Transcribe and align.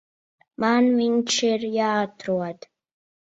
Man 0.63 0.87
viņš 0.99 1.37
ir 1.49 1.67
jāatrod. 1.75 2.67